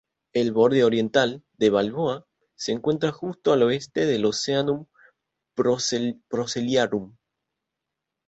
[0.33, 4.87] El borde oriental de Balboa se encuentra justo al oeste del Oceanus
[5.53, 7.17] Procellarum.